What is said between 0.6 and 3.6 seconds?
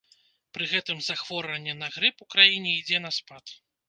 гэтым захворванне на грып у краіне ідзе на спад.